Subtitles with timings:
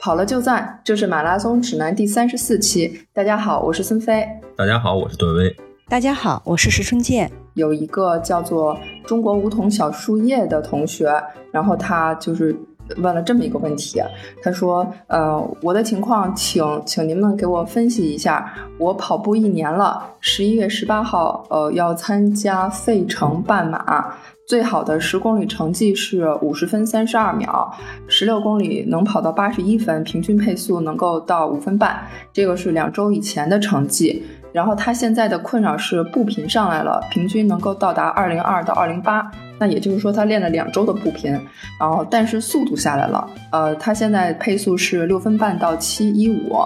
[0.00, 3.00] 跑了就赞，这是马拉松指南第三十四期。
[3.12, 4.24] 大家好，我是孙飞。
[4.56, 5.56] 大家好，我是段威。
[5.88, 7.28] 大家好，我是石春健。
[7.54, 11.12] 有一个叫做中国梧桐小树叶的同学，
[11.50, 12.56] 然后他就是
[12.98, 14.00] 问了这么一个问题，
[14.40, 18.54] 他说：“呃，我的情况，请请您们给我分析一下。
[18.78, 24.14] 我跑步一年了，十一月十八号，呃，要参加费城半马。”
[24.48, 27.70] 最好的十公里成绩是五十分三十二秒，
[28.08, 32.00] 十六公里能跑到八十一分，平均配速能够到五分半，
[32.32, 34.24] 这个是两周以前的成绩。
[34.50, 41.30] 然后他现在的困扰是步频上来了，平均能够到达二零二到二零八，那也就是说他练了两周的步频，
[41.78, 46.56] 然后但是速度下来了，呃，他现在配速是六分半到七一五，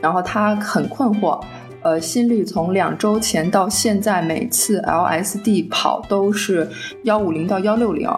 [0.00, 1.42] 然后他很困惑。
[1.84, 6.66] 呃，心率从两周前到现在，每次 LSD 跑都是
[7.02, 8.08] 幺五零到幺六零。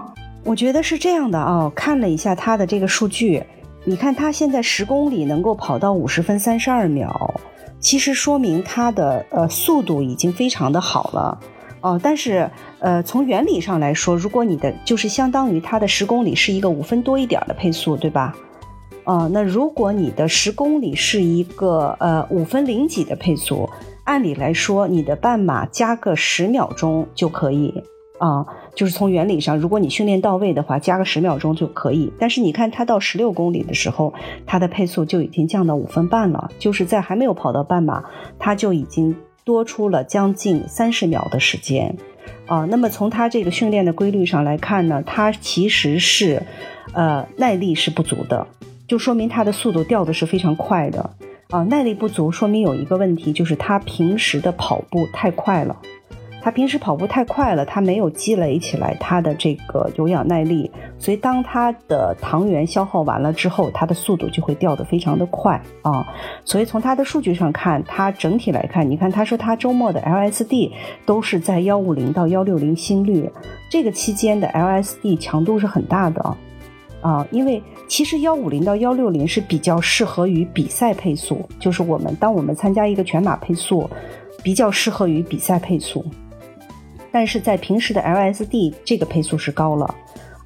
[0.45, 3.43] 我觉得是这样的啊，看了一下他的这个数据，
[3.84, 7.34] 你看他现在十公里能够跑到五十分三十二秒，
[7.80, 11.38] 其实说明他的呃速度已经非常的好了
[11.80, 12.01] 哦。
[12.01, 18.33] 但是呃，从原理上来说，如果你的就是相当于他的十公里是一个五分多一点的配速，对吧？
[19.07, 23.71] 啊，那如果你的十公里是一个呃五分零几的配速，
[24.02, 27.73] 按理来说你的半马加个十秒钟就可以
[28.18, 32.12] 啊，就是从原理上，如果你训练到位的话，加个十秒钟就可以。
[32.18, 34.12] 但是你看它到十六公里的时候，
[34.45, 38.02] 它的配速就已经降到五分半了，就是在还没有跑到半马，
[38.40, 41.96] 它就已经多出了将近三十秒的时间
[42.46, 42.65] 啊。
[42.65, 46.43] 那么从它这个训练的规律上来看呢，它其实是
[46.93, 48.45] 呃耐力是不足的。
[48.87, 51.10] 就说明他的速度掉的是非常快的
[51.51, 55.76] 啊，耐力不足，说明有一个问题，就是他平时的跑步太快了，
[56.43, 66.06] 他平时跑步太快了，他没有积累起来他的这个有氧耐力，所以当他的糖原消耗完了之后，他的速度就会掉的非常的快啊。
[66.44, 70.71] 所以从他的数据上看，他整体来看，你看他说他周末的 LSD
[71.04, 73.31] 都是在幺五零到幺六零心率，
[73.71, 76.37] 这个期间的 LSD 强度是很大的。
[77.01, 83.89] 啊，因为其实幺五零到幺六零是比较适合于比赛配速，就是我们当我们参加一个全马配速，
[84.43, 86.05] 比较适合于比赛配速。
[87.12, 89.95] 但是在平时的 LSD 这个配速是高了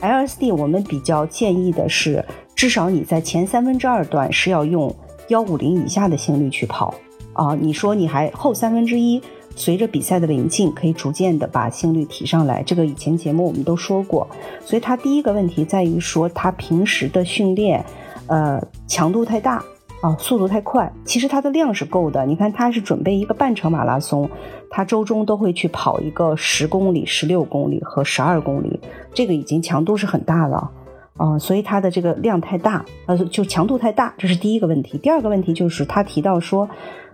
[0.00, 2.25] ，LSD 我们比较建议的是，
[2.55, 4.94] 至少你在前三分之二段是要用
[5.28, 6.94] 幺五零以下的心率去跑
[7.33, 7.56] 啊。
[7.59, 9.21] 你说你还后三分之一。
[9.60, 12.62] 随着比赛的临近，可以逐渐的把心率提上来。
[12.62, 14.26] 这个以前节目我们都说过，
[14.65, 17.84] 所以他第一个问题在于说他平时的训练，
[18.26, 19.62] 呃，强度太大
[20.00, 20.91] 啊，速度太快。
[21.04, 24.31] 其实他的量是够的，你看他是准备一个半程马拉松，
[24.71, 28.81] 他周中都会去跑一个十公里、十六公里和十二公里，
[29.12, 30.71] 这个已经强度是很大了
[31.19, 34.97] 啊，所以他的这个量太大，呃，就强度太大，这是第一个问题。
[34.97, 36.66] 第二个问题就是他提到说。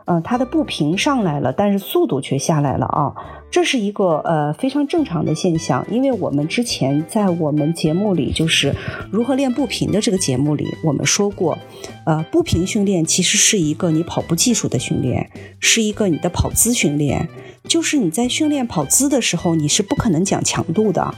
[0.07, 3.13] 嗯，它的步频上来了，但是速度却下来了啊，
[3.51, 8.73] 这是一个呃非常正常的现象，因为我们之前在我们节目里就是
[9.11, 11.59] 如何练步频的这个节目里，我们说过，
[12.05, 15.29] 呃，步频训练其实是一个你跑步技术的训练，
[15.59, 17.29] 是一个你的跑姿训练，
[17.65, 21.13] 就是你在训练跑姿的时候，你是不可能讲强度的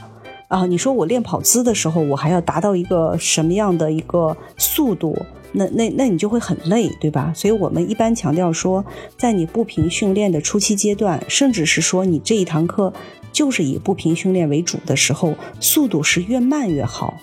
[0.47, 5.15] 啊，你说我练跑姿的时候，我还要达到一个什么样的一个速度？
[5.51, 7.33] 那那那你就会很累，对吧？
[7.35, 8.85] 所以我们一般强调说，
[9.17, 12.93] 在你步频训练的初期阶段，甚至是说你这一堂课
[13.31, 17.17] 就是以步频训练为主的时候，速度是越慢越好，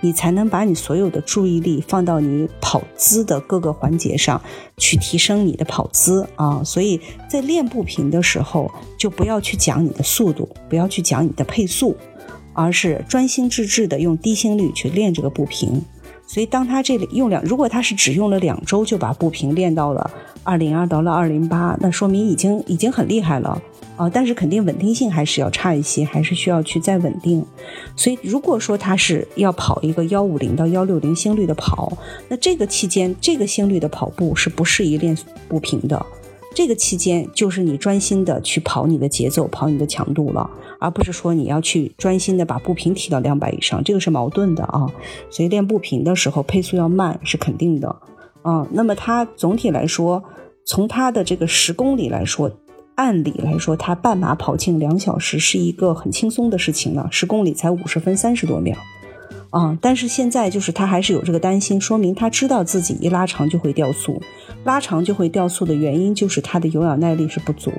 [0.00, 4.40] 你才能把你所有的注意力放到你跑姿的各个环节上
[4.76, 6.62] 去提升你的跑姿啊。
[6.64, 11.96] 所以在练步频的时候，就不要去讲你的速度，不要去讲你的配速，
[12.52, 15.82] 而是专心致志的用低心率去练这个步频。
[16.26, 20.10] 所以，当他这里用两，如果他是只用了两周就把步频练到了
[20.42, 23.60] 二零二到了二零八，那说明已经已经很厉害了
[23.96, 24.08] 啊！
[24.08, 27.44] 但是肯定稳定性还是要差一些，还是需要去再稳定。
[27.96, 31.92] 所以，如果说他是要跑一个幺五零到幺六零心率的跑，
[32.28, 35.16] 那这个期间这个心率的跑步是不适宜练
[35.48, 36.06] 步频的。
[36.54, 44.86] 这个期间就是你专心的去跑你的节奏，跑你的强度了，而不是说你要去专心的把步频提到两百以上，这个是矛盾的啊。
[45.30, 47.88] 所以练步频的时候配速要慢是肯定的
[48.42, 48.66] 啊。
[48.70, 50.22] 那么它总体来说，
[50.64, 52.50] 从它的这个十公里来说，
[52.94, 58.76] 按理来说它半马跑进两小时是一个很轻松的事情了，十公里才五十分三十多秒。
[59.52, 64.18] 啊，但是现在就是他还是有这个担心，说明他知道自己一拉长就会掉速，
[64.64, 67.70] 拉长就会掉速的原因就是他的有氧耐力是不足，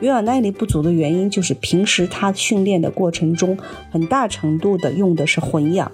[0.00, 3.56] 有氧耐力不足的原因就是平时他训练的过程中
[3.90, 5.90] 很大程度的用的是混氧，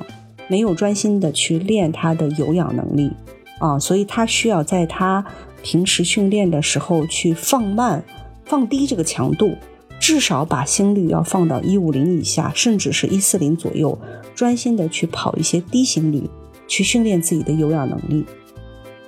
[0.49, 3.13] 没有专心的去练他的有氧能力，
[3.61, 5.25] 啊，所以他需要在他
[5.63, 8.03] 平时训练的时候去放慢、
[8.45, 9.55] 放低这个强度，
[10.01, 13.97] 至少把心率要放到一五零以下，甚至是一四零左右，
[14.41, 16.27] 专心的去跑一些低心率，
[16.67, 18.25] 去训练自己的有氧能力。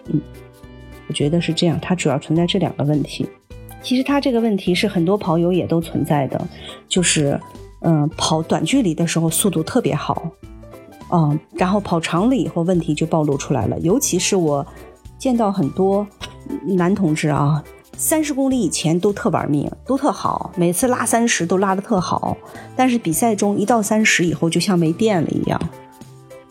[0.09, 0.21] 嗯，
[1.09, 3.27] 我觉得是这样，它主要存在这两个问题。
[3.83, 6.39] 其实它这个问题是很多跑友也都存在的，
[6.87, 7.41] 就是
[7.81, 10.31] 嗯，跑短距离的时候速度特别好。
[11.11, 13.81] 嗯，然后跑长了以后，问题就暴露出来了。
[13.81, 14.67] 尤其是我
[15.17, 16.07] 见到很多
[16.77, 17.65] 男同志啊，
[18.05, 22.37] 三十公里以前都特玩命，都特好，每次拉三十都拉的特好，
[22.75, 25.61] 但是比赛中一到三十以后，就像没电了一样。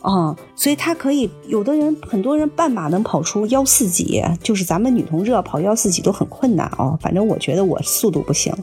[0.01, 6.97] 啊，所以他可以，有的人很多人半马能跑出幺四几，就是咱们女同志跑幺四几都很困难哦。
[7.01, 8.55] 反正我觉得我速度不行，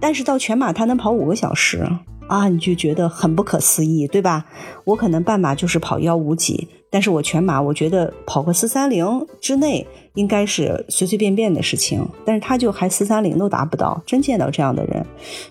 [0.00, 1.88] 但是到全马他能跑五个小时。
[2.26, 4.46] 啊，你就觉得很不可思议，对吧？
[4.84, 15.04] 我可能半马就是跑幺五几，但是我全马，我觉得跑个四三零之内应该是随随便便的事情，但是他就还四三零都达不到，真见到这样的人，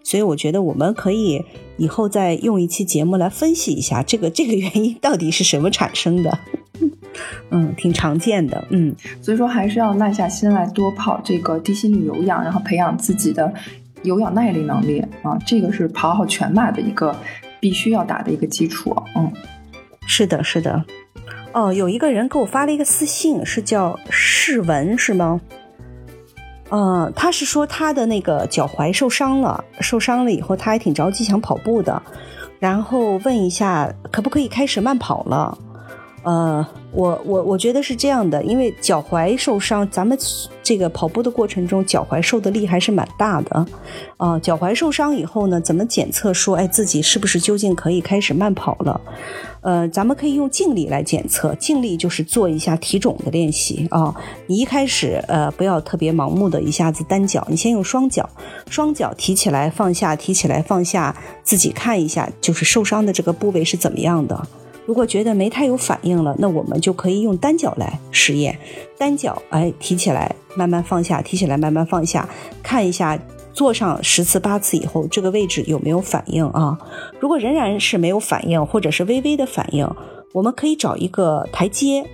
[0.03, 1.45] 所以我觉得我们可以
[1.77, 6.39] 以后再用一期节目来分析一下这个这个原因到底是什么产生的，
[7.51, 13.53] 嗯，挺常见的，嗯，所以说还是要耐下心来多跑这个低心率有氧，然后培养自己的。
[14.03, 17.15] 有氧耐力能力啊，这个是跑好全马的一个
[17.59, 18.95] 必须要打的一个基础。
[19.15, 19.31] 嗯，
[20.05, 20.83] 是的，是的。
[21.53, 25.39] 哦，有一个人给我发了一个私信，是叫世文是吗？
[26.69, 32.01] 呃，他是说他的那个脚踝受伤了，受伤了以后他还挺着急想跑步的，
[32.59, 35.57] 然后问一下可不可以开始慢跑了。
[36.23, 40.17] 呃，我我我觉得是这样的，因为脚踝受伤，咱们
[40.61, 43.65] 这个跑步的过程中，脚踝受的力还是蛮大的。
[44.17, 49.01] 啊，脚踝受伤以后呢，怎么检测说，哎，自己是不是究竟可以开始慢跑了？
[49.61, 54.13] 呃，咱们可以用静力来检测，静力就是做一下提踵的练习啊。
[54.47, 58.29] 你一开始呃，不要特别盲目的一下子单脚，你先用双脚，
[58.69, 64.47] 双脚提起来放下，提起来放下，自己看一下，就是受伤的这个部位是怎么样的。
[64.85, 68.57] 如果觉得没太有反应了，那我们就可以用单脚来实验。
[68.97, 72.27] 单脚，哎，提起来，慢慢放下，提起来，慢慢放下，
[72.61, 73.17] 看一下
[73.53, 76.77] 做上十次八次以后，这个位置有没有反应啊？
[77.17, 79.89] 如果仍然是没有反应，或者是微微的反应，
[80.33, 82.05] 我们可以找一个台阶，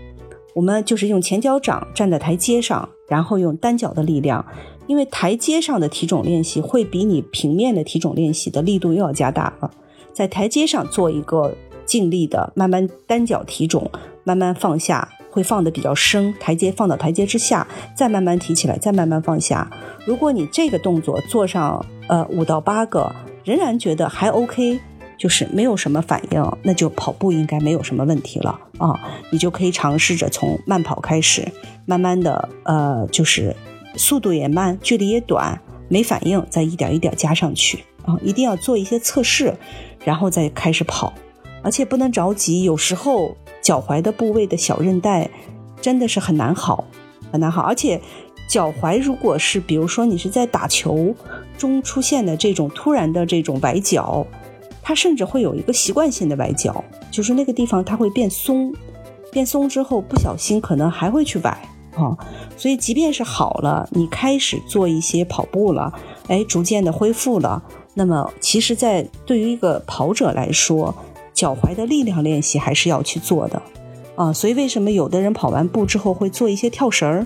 [0.54, 4.46] 我们就是用前脚掌站在台阶上，然后用单脚的力量，
[4.86, 9.72] 因为台阶上的体重练习会比你平面的体重练习的力度又要加大了，
[10.14, 11.52] 在台阶上做一个。
[11.90, 13.90] 尽力的慢慢单脚提踵，
[14.24, 16.32] 慢慢放下，会放的比较深。
[16.40, 19.68] 台阶放到台阶之下，再慢慢提起来，再慢慢放下。
[20.06, 23.12] 如果你这个动作做上呃五到八个，
[23.44, 24.80] 仍然觉得还 OK，
[25.18, 28.94] 就是没有什么反应，那就跑步应该没有什么问题了啊。
[29.32, 31.52] 你就可以尝试着从慢跑开始，
[31.88, 33.56] 慢慢的呃就是
[33.96, 38.16] 速度也慢，距离也短，没反应再一点一点加上去啊。
[38.22, 39.56] 一定要做一些测试，
[40.06, 41.12] 然后再开始跑。
[41.62, 45.30] 而且不能着急，有时候脚踝的部位的小韧带
[45.82, 46.86] 真的是很难好，
[47.32, 47.62] 很难好。
[47.62, 48.00] 而且
[48.48, 51.14] 脚踝如果是，比如说你是在打球
[51.58, 54.26] 中出现的这种突然的这种崴脚，
[54.82, 58.74] 它甚至会有一个习惯性的崴脚，就是那个地方它会变松，
[59.32, 61.50] 变松之后不小心可能还会去崴
[61.96, 62.18] 啊。
[62.58, 65.94] 所以即便是好了，你开始做一些跑步了，
[66.28, 67.62] 哎，逐渐的恢复了，
[67.94, 70.96] 那么其实，在对于一个跑者来说，
[71.40, 73.62] 脚踝的力量练习还是要去做的，
[74.18, 77.26] 啊，所以为什么有的人跑完步之后会做一些跳绳儿？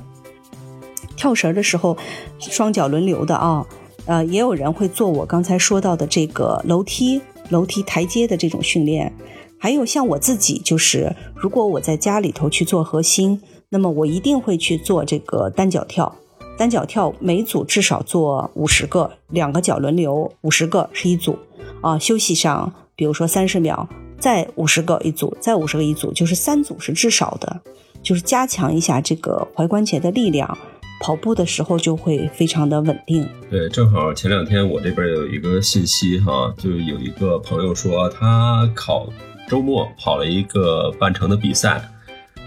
[1.16, 1.98] 跳绳儿的时候，
[2.38, 3.66] 双脚轮流的啊，
[4.06, 9.12] 呃，也有人会做我刚才说到的这个楼梯、楼梯台阶的这种训练。
[9.58, 16.14] 还有像我自己，就是如果我在家里头去做核心，那么我一定会去做这个单脚跳。
[16.56, 21.40] 单脚跳每组至少做五十个，两个脚轮流，五十个是一组
[21.82, 21.98] 啊。
[21.98, 23.88] 休息上，比如说三十秒。
[24.20, 27.60] 再五十个一组，再五十个一组，就是三组是至少的，
[28.02, 30.58] 就是加强一下这个踝关节的力量，
[31.02, 33.28] 跑步的时候就会非常的稳定。
[33.50, 39.10] 对，正好前两天我这边有一个信息哈，就有一个朋友说他考
[39.50, 41.84] 周末跑了一个半程的比赛，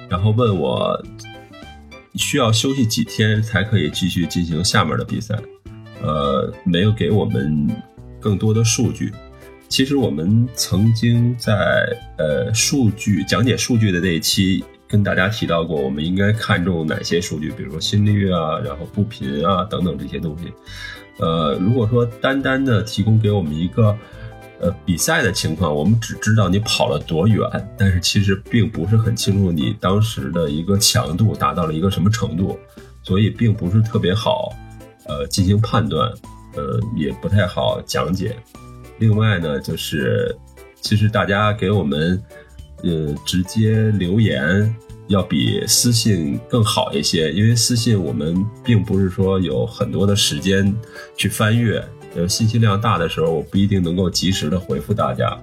[0.08, 0.98] 然后问我
[2.14, 5.38] 需要休息几天才可以继续进行下面的比赛，
[6.00, 7.68] 呃，没有给我们
[8.18, 9.12] 更多的数据。
[9.68, 11.86] 其实我们曾经在
[12.18, 20.52] 呃数据讲解数据的那一期跟大家提到过，我们应该看重哪些数据，比如说心率啊，然后步频啊等等这些东西。
[21.18, 23.96] 呃，如果说单单的提供给我们一个
[24.60, 27.46] 呃，比赛的情况，我们只知道你跑了多远，
[27.76, 32.58] 但是其实并不是很清楚你当时的一个强度达到了一个什么程度，
[33.02, 34.54] 所以并不是特别好，
[35.06, 36.08] 呃，进行判断，
[36.54, 38.36] 呃，也不太好讲解。
[38.98, 40.34] 另外呢，就是
[40.80, 42.22] 其实大家给我们，
[42.82, 44.74] 呃，直接留言
[45.08, 50.74] 要比私信更好一些，因为私信我们并不是说有很多的时间
[51.16, 51.82] 去翻阅。
[52.14, 55.38] 呃，信息量大的时候，我不一定能够及时的回复大家。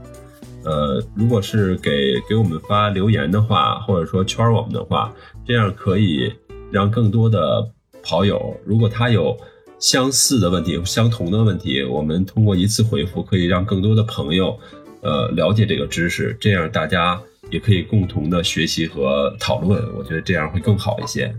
[0.64, 5.14] 呃，如果是给给我们发留言的话，或者说圈我们的话，
[5.46, 6.34] 这样可以
[6.72, 7.70] 让更多的
[8.02, 9.38] 跑友，如果他有
[9.84, 14.58] 相似的问题、相同的问题，我们通过一次回复，可以让更多的朋友，
[15.02, 17.22] 呃，了解这个知识，这样大家
[17.52, 19.84] 也可以共同的学习和讨论。
[19.98, 21.36] 我觉得这样会更好一些。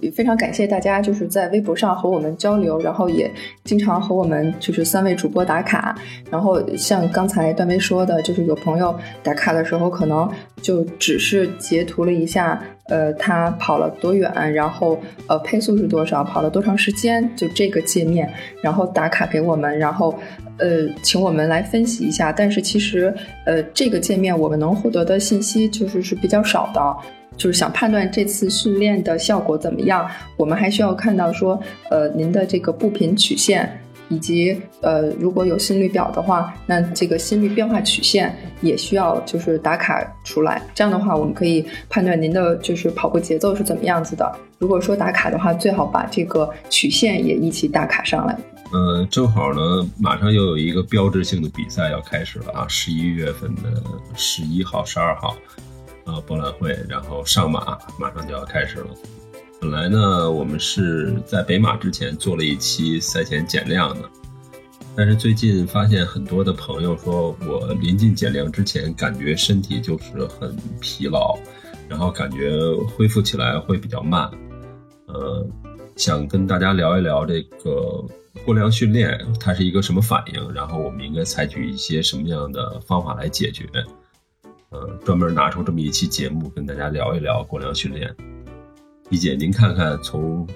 [0.00, 3.30] 也非常感谢大家，就是在微博上和我们交流，然后也
[3.64, 5.96] 经常和我们就是三位主播打卡。
[6.30, 10.28] 然后像刚才段威说的，就是有朋友打卡的时候，可能
[10.60, 18.30] 就只是截图了一下，呃，他跑了多远，然后呃配速是多少，跑了多长时间，就这个界面，
[18.62, 20.14] 然后打卡给我们，然后
[20.58, 22.32] 呃请我们来分析一下。
[22.32, 23.14] 但是其实
[23.44, 26.80] 呃这个界面我们能获得的信息就是是比较少的。
[27.36, 40.62] 就是想判断这次训练的效果怎么样，我们还需要看到说，呃，您的这个步频曲线，以及呃，如果有心率表的话，那这个心率变化曲线也需要就是打卡出来。
[40.74, 44.32] 这样的话，我们可以判断您的就是跑步节奏是怎么样子的。
[44.58, 48.38] 如果说打卡的话，最好把这个曲线也一起打卡上来。
[48.72, 53.82] 嗯，正好呢，马上又有一个标志性的比赛要开始了啊，十一月份的
[54.14, 55.36] 十一号、十二号。
[56.06, 58.86] 呃，博览会，然后上马，马上就要开始了。
[59.60, 64.08] 本来呢，我们是在北马之前做了一期赛前减量的，
[64.94, 71.36] 但是最近发现很多的朋友说我临近减量之前，感觉身体就是很疲劳，
[71.88, 72.56] 然后感觉
[72.96, 74.30] 恢复起来会比较慢。
[75.06, 75.44] 呃，
[75.96, 78.04] 想跟大家聊一聊这个
[78.44, 83.64] 过量训练，它是一个什么反应，然后我们应该采取一些什么样的方法来解决。
[84.70, 88.14] 呃，专门拿出这么一期节目跟大家聊一聊过量训练。
[89.10, 90.46] 李姐，您看看从。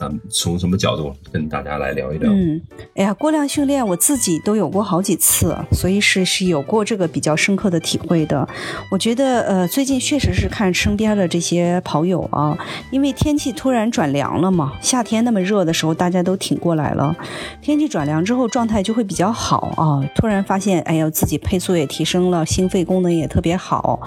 [0.00, 2.32] 咱们从什么角度跟大家来聊一聊？
[2.32, 2.58] 嗯，
[2.94, 8.48] 哎呀，过量训练我自己都有过好几次，所以是是有过这个比较深刻的体会的。
[8.90, 12.56] 我觉得，呃，最近确实是看身边的这些跑友啊，
[12.90, 17.14] 因为天气突然转凉了嘛，夏天那么热的时候，大家都挺过来了。
[17.60, 20.00] 天气转凉之后，状态就会比较好啊。
[20.14, 24.00] 突然发现，哎呀，自己配速也提升了，心肺功能也特别好，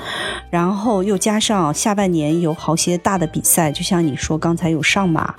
[0.50, 5.36] 然后又加上下半年有好些大的比赛，就像你说刚才有上马。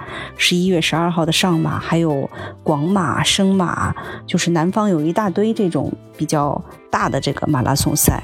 [0.47, 2.29] 十一月十二号的上马，还有
[2.63, 3.95] 广马、深马，
[4.27, 6.63] 就是南方有一大堆这种比较
[6.95, 8.23] 大的这个马拉松赛。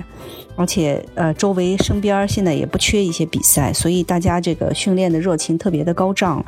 [0.56, 6.44] 而且，呃，周围身边现在也不缺一些比赛，所以大家这个训练的热情特别的高涨。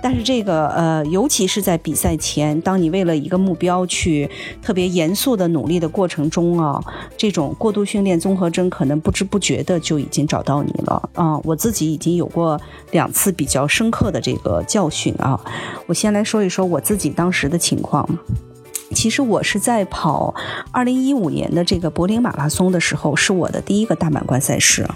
[0.00, 4.30] 但是，这个呃，尤其是在比赛前，当你为了一个目标去
[4.62, 6.80] 特别严肃的努力的过程中啊，
[7.16, 11.36] 这种过度训练综合征可能不知不觉的就已经找到你了啊！
[11.42, 12.60] 我自己已经有过
[12.92, 15.40] 两次比较深刻的这个教训啊。
[15.86, 18.08] 我先来说一说我自己当时的情况。
[18.96, 20.34] 其实我是在跑
[20.72, 24.88] 二零一五年的这个柏林马拉松的时候，是我的第一个大满贯赛事，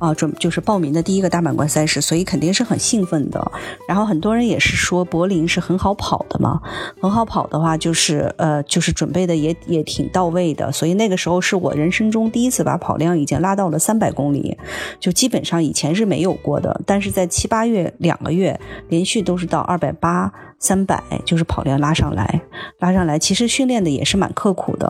[0.00, 3.52] 啊，准就是报名的第一个大满贯赛事，所以肯定是很兴奋的。
[3.86, 6.60] 然后很多人也是说柏林是很好跑的嘛，
[7.00, 14.58] 很好跑的话就是呃就是准备的也也挺到位的，所以那个时候是我人生中第一次把跑量已经拉到了三百公里，
[14.98, 18.58] 就基本上以前是没有过的，但是在七八月两个月
[18.88, 20.32] 连续都是到二百八。
[20.64, 22.40] 三百就是跑量拉上来，
[22.78, 24.88] 拉上来，其实训练的也是蛮刻苦的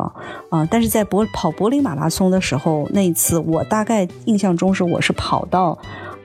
[0.49, 0.65] 啊。
[0.71, 5.77] 但是在柏跑柏林马拉松的时候，那一次我大概印象中是我是跑到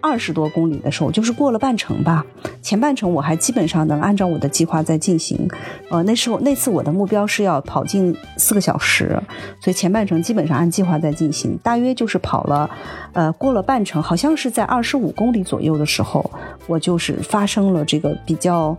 [0.03, 2.23] 二十多公里的时候，就是过了半程吧。
[2.61, 5.49] 前半程我还基本上能按照我的计划在进行。
[5.89, 9.19] 呃，那时候那次我的目标是要跑进四个小时，
[9.59, 11.57] 所以前半程基本上按计划在进行。
[11.63, 12.69] 大约就是跑了，
[13.13, 16.29] 呃，过了半程，好像是在二十五公里左右的时候，
[16.67, 18.77] 我就是发生了这个比较。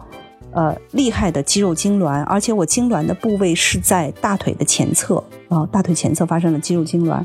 [0.53, 7.25] 呃，厉害的肌肉痉挛，而且我痉挛的部位是在大腿的前侧啊，大腿前侧发生了肌肉痉挛，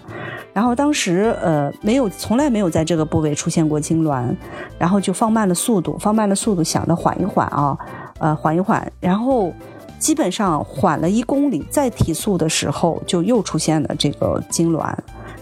[0.53, 4.35] 然后当时呃没有，从来没有在这个部位出现过痉挛，
[4.77, 7.75] 然后就放慢了速度，放慢了速度，想着缓一缓啊，
[8.19, 9.51] 呃缓一缓，然后
[9.97, 14.93] 基本上缓了一公里，再提速的时候就又出现了这个痉挛，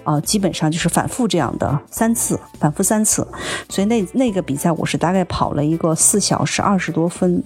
[0.05, 3.27] 啊，基本上就是反复这样的三次，反复三次，
[3.67, 7.43] 所以那那个比赛我是大概跑了一个四小时二十多分。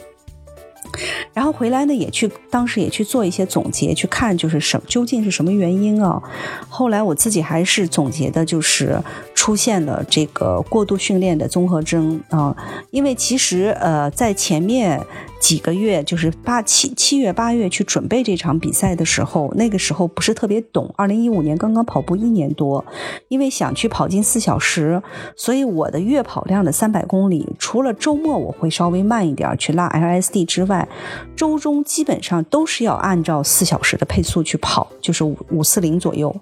[1.34, 6.22] 然后回来呢，也去当时也去做一些总结，去看就是什究竟是什么原因啊？
[6.68, 9.02] 后来我自己还是总结的，就是
[9.36, 12.56] 出现了这个过度训练的综合征啊，
[12.92, 15.06] 因为其实呃在前面。
[15.40, 20.94] 几个月，就是八七七月八月去准备这场比赛的时候，那个时候不是特别懂。
[20.98, 22.84] 二零一五年刚刚跑步一年多，
[23.28, 25.02] 因为想去跑进四小时，
[25.36, 30.88] 所以我的月跑量的三百公里，除了周末我会稍微慢一点去拉 LSD 之外，
[31.36, 36.36] 周中基本上都是要按照四小时的配速去跑，就是五五四零左右，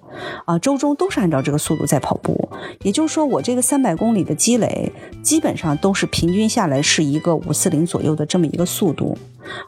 [0.44, 2.48] 啊，周中都是按照这个速度在跑步。
[2.82, 4.90] 也就是说，我这个三百公里的积累，
[5.22, 9.18] 基本上都是平均下来是一个五四零左右的这么一个速速度。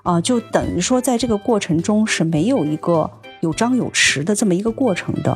[0.02, 3.10] 啊，就等于说，在这个过程中是没有一个。
[3.40, 5.32] 有张有弛的这么一个过程的，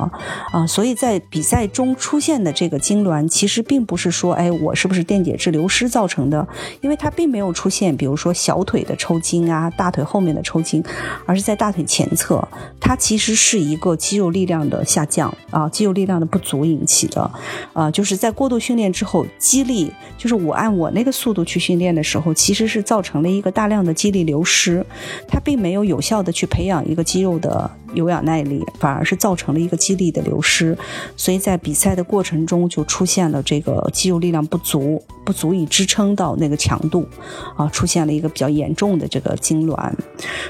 [0.51, 6.47] 啊，所以在比赛中出现的这个痉挛，其实并不是说，哎，我是不是电解质流失造成的？
[6.81, 10.83] 因为它并没有出现，比如说小腿的抽筋啊，大腿后面的抽筋，
[11.25, 12.45] 而是在大腿前侧，
[12.79, 17.31] 它其实是一个肌肉力量的下降啊，肌肉力量的不足引起的，
[17.73, 24.85] 啊，就是在过度训练之后，肌力就是我按我那个速度去训练的时候，其实是造成了一个大量的肌力流失，
[25.27, 27.69] 它并没有有效的去培养一个肌肉的。
[27.93, 30.77] 有氧耐力反而是造成了一个肌力的流失，
[31.15, 37.07] 所以在比赛的过程中就出现了这个肌肉力量不足，不足以支撑到那个强度，
[37.55, 39.91] 啊，出现了一个比较严重的这个痉挛。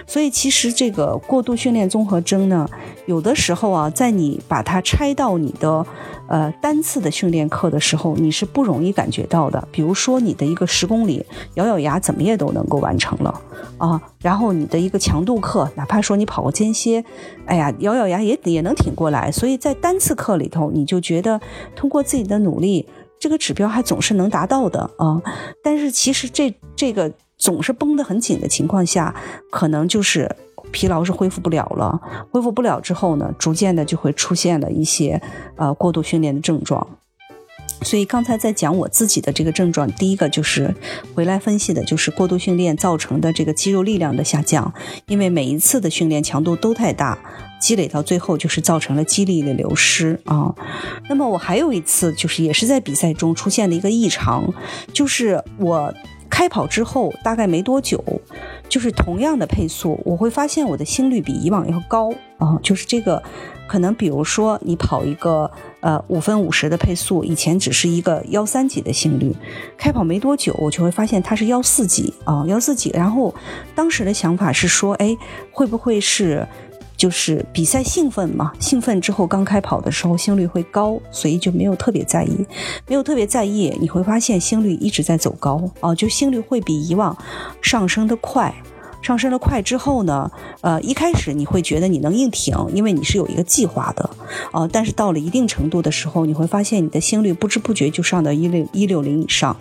[0.08, 2.68] 所以其实这个过度训练综合征呢，
[3.06, 5.86] 有的时候啊，在你把它拆到你的
[6.34, 9.68] 呃单次的训练课的时候，你是不容易感觉到的。
[9.72, 11.24] 比如说你的一个十公里，
[11.54, 13.42] 咬咬牙怎么也都能够完成了
[13.78, 17.06] 啊，然后你的一个强度课，哪怕说你跑个间歇。
[17.46, 21.40] 哎呀，咬咬牙也也能挺过来，所以在单次课里头，你就觉得
[21.76, 25.22] 通过自己的努力，这个指标还总是能达到的啊。
[25.64, 29.14] 但是其实这这个总是绷得很紧的情况下，
[29.52, 30.36] 可能就是
[30.74, 32.02] 疲劳是恢复不了了，
[32.32, 35.22] 恢复不了之后呢，逐渐的就会出现了一些
[35.56, 36.86] 呃过度训练的症状。
[37.82, 40.74] 所以刚才在讲我自己的这个症状，第一个就是
[41.14, 44.74] 回来分析的，就是过度训练造成的这个肌肉力量的下降，
[45.08, 47.18] 因为每一次的训练强度都太大，
[47.60, 50.56] 积累到最后就是造成了肌力的流失啊。
[51.10, 54.54] 那么我还有一次，就是也是在比赛中出现了一个异常，
[54.94, 55.94] 就是我
[56.34, 58.04] 开跑之后大概没多久，
[58.68, 63.22] 就是同样的配速，我会发现我的心率比以往要高啊，就是这个。
[63.66, 69.34] 可能比如说你跑一个呃五分五十的配速，以前只是一个幺三几的心率，
[69.78, 72.90] 开跑没多久，我就会发现它是幺四几啊幺四几。
[72.94, 73.34] 然后
[73.76, 75.16] 当时的想法是说，哎，
[75.52, 76.46] 会不会是
[77.04, 78.54] 就是比赛兴奋嘛？
[78.62, 82.48] 兴奋之后刚开跑的时候心率会高，所以就没有特别在意，
[82.88, 83.78] 没有特别在意。
[83.82, 87.14] 你会发现心率一直在走高啊，就心率会比以往
[87.62, 88.56] 上升的快。
[89.02, 94.10] 上升的快之后呢，呃，一开始你会觉得你能硬挺，因为你是有一个计划的，
[94.54, 99.54] 啊，但是到了一定程度的时候，你会发现你的心率不知不觉就上到一六一六零以上，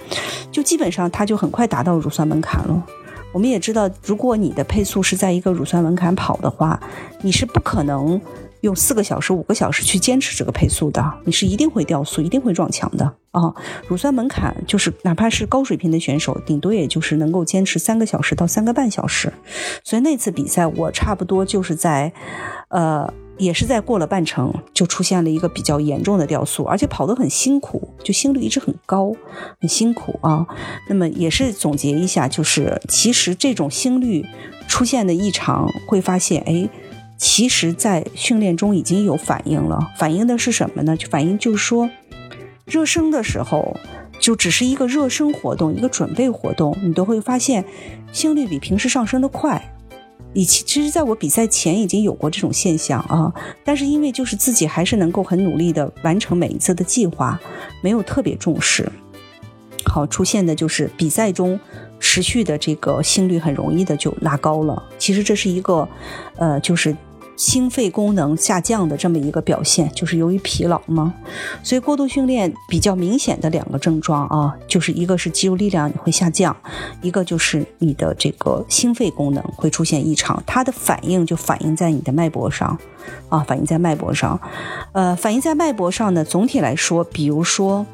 [0.53, 2.85] 就基本上它就很快达到乳酸门槛了。
[3.33, 6.79] 我们也知道，如果你的配速是在一个乳酸门槛跑的话，
[7.23, 8.21] 你是不可能。
[8.63, 13.53] 用四个小时、五个小时去坚持这个配速的，你是一定会掉速，一定会撞墙的啊！
[13.89, 19.33] 乳酸门槛就是，哪怕是高水平的选手，顶多也就是能够坚持三个小时到三个半小时。
[19.83, 22.13] 所以那次比赛，我差不多就是在，
[22.69, 29.13] 呃，也是在过了半程，就出现了一个比较严重的掉速，而且跑得很辛苦，就心率一直很高，
[29.61, 30.47] 很辛苦啊。
[30.89, 34.25] 那么也是总结一下，就是其实这种心率
[34.69, 36.71] 出现的异常，会发现，哎。
[37.23, 39.93] 其实，在训练中已经有反应了。
[39.97, 40.97] 反应的是什么呢？
[40.97, 41.89] 就反应就是说，
[42.65, 43.77] 热身的时候，
[44.19, 47.65] 就只是一个热身活动，一个准备活动，你都会发现
[48.11, 49.73] 心率比平时上升的快。
[50.35, 53.33] 以其其实，在我比赛前已经有过这种现象啊，
[53.63, 57.39] 但是因为就是自己还是能够很努力的完成每一次的计划，
[57.83, 58.91] 没有特别重视。
[59.85, 61.61] 好，出现的就是比赛中。
[62.05, 65.89] 持续的这个心率很容易的就拉高了，其实这是一个，
[66.35, 66.97] 呃，就是
[67.37, 71.13] 心肺功能下降的这么一个表现，就是由于疲劳嘛。
[71.63, 76.55] 所以过度训练比较明显的两个症状啊，就是一个是肌肉力量会下降，
[77.01, 82.79] 一个就是你的这个心肺功能会出现异常，它的反应就反映在你的脉搏上，
[83.29, 84.39] 啊，反映在脉搏上，
[84.93, 87.85] 呃，反映在脉搏上呢，总体来说，比如说，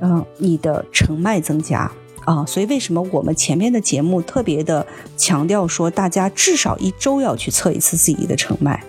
[0.00, 1.90] 嗯，你的成脉增加。
[2.24, 8.82] 啊，所以为什么我们前面的节目特别的强调说，大家至少一周要去测一次自己的成脉？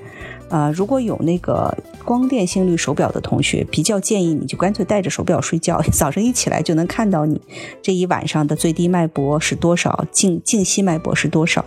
[0.49, 7.41] 啊，如果有那个光电心率手表的同学，比较建议你就干脆带着手表睡觉，早上一起来就能看到你
[7.81, 11.65] 这一晚上的最低脉搏是多少，静静息脉搏是多少。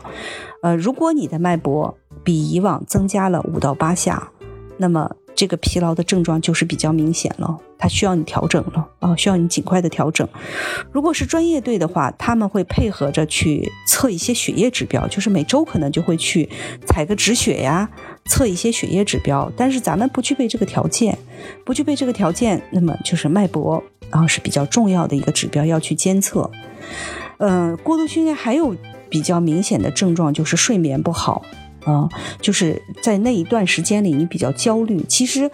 [0.62, 4.30] 呃，如果你的脉搏比以往增加了五到八下，
[4.78, 5.10] 那么。
[5.36, 10.26] 这个疲劳的症状就是比较明显了，它需要你调整了啊，需要你尽快的调整。
[10.90, 16.48] 如果是专业队的话，他们会配合着去测一些血液指标，就是每周可能就会去
[16.86, 17.88] 采个止血呀，
[18.24, 19.52] 测一些血液指标。
[19.56, 21.16] 但是咱们不具备这个条件，
[21.64, 26.50] 不具备这个条件，那么就是脉搏啊是比较重要的一个指标要去监测。
[27.38, 28.74] 嗯，过度训练还有
[29.10, 31.44] 比较明显的症状就是睡眠不好。
[31.86, 32.06] 啊，
[32.40, 35.02] 就是在那一段时间里，你比较焦虑。
[35.08, 35.50] 其实，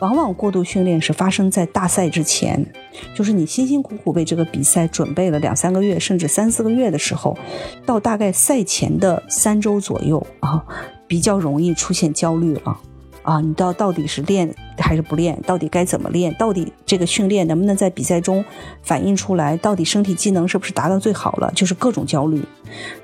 [0.00, 2.66] 往往过度训练是发生在大赛之前，
[3.14, 7.38] 就是你辛辛苦苦为这个比赛准备了两三个月，甚至三四个月的时候，
[7.86, 10.62] 到大概赛前的三周左右啊，
[11.06, 12.78] 比较容易出现焦虑了。
[13.26, 15.36] 啊你到到底是练还是不练？
[15.44, 16.32] 到底该怎么练？
[16.38, 18.44] 到底这个训练能不能在比赛中
[18.82, 19.56] 反映出来？
[19.56, 21.50] 到底身体机能是不是达到最好了？
[21.52, 22.40] 就是各种焦虑，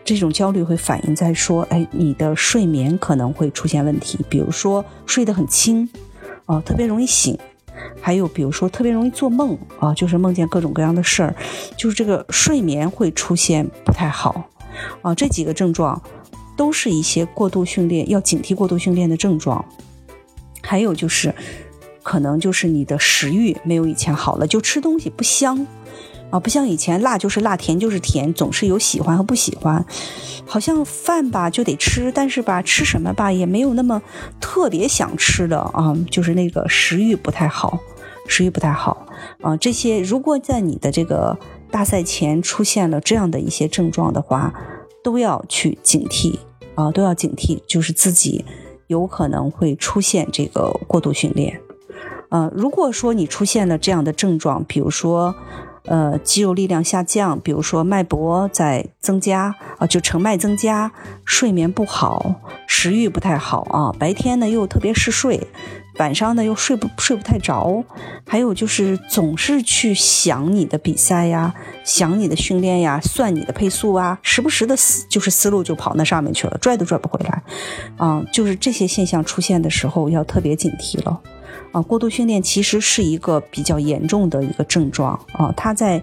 [0.04, 5.88] 这种焦虑会反映在说，哎，你的睡眠可能会出现问题，比如说睡得很轻，
[6.46, 7.37] 啊，特别容易醒，
[8.00, 11.35] 还有比如说特别容易做梦，啊，就是梦见各种各样的事儿，
[11.76, 14.48] 就是这个睡眠会出现不太好，
[15.02, 16.00] 啊，这几个症状
[16.56, 19.64] 都是一些过度训练要警惕过度训练的症状。
[20.62, 21.35] 还有就是，
[22.03, 25.66] 可能就是你的食欲没有以前好了，就吃东西不香，
[26.31, 29.85] 啊，不像以前辣就是辣，甜就是甜，总是有喜欢和不喜欢。
[30.46, 34.03] 好像饭吧就得吃，但是吧吃什么吧也没有那么
[34.40, 37.79] 特别想吃的啊，就是那个食欲不太好，
[38.27, 39.07] 食欲不太好
[39.40, 39.57] 啊。
[39.57, 41.38] 这些如果在你的这个
[41.70, 44.53] 大赛前出现了这样的一些症状的话，
[45.03, 46.38] 都要去警惕
[46.75, 48.44] 啊，都要警惕，就是自己。
[48.92, 51.61] 有可能会出现这个过度训练，
[52.28, 55.35] 呃，如果说你出现了这样的症状，比如说，
[55.87, 60.92] 呃，肌肉力量下降，比如说脉搏在增加啊，就成脉增加，
[61.24, 65.48] 睡眠不好，食欲不太好啊，白天呢又特别嗜睡，
[65.98, 67.85] 晚上呢又睡不睡不太着，
[68.26, 77.42] 还有就是总是去想你的比赛呀，想你的训练呀，算你的配速啊，时不时的思就是思路就跑那上面去了，拽都拽不回来。
[77.98, 81.20] 啊，就是这些现象出现的时候，要特别警惕了。
[81.72, 85.52] 啊，过度训练其实是一个比较严重的一个症状啊。
[85.57, 86.02] 它在，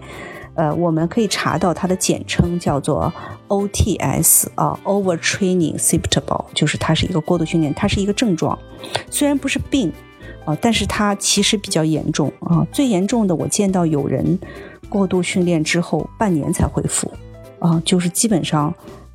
[0.60, 3.10] 呃，我们可以查到它的简称叫做
[3.48, 8.58] OTS 啊，Overtraining Symptom，就是它是一个过度训练，它是一个症状，
[9.10, 9.90] 虽然不是病
[10.44, 12.66] 啊，但是它其实比较严重啊。
[12.70, 14.38] 最严重的，我见到有人
[14.90, 17.10] 过度训练之后半年才恢复
[17.58, 18.74] 啊，就是基本上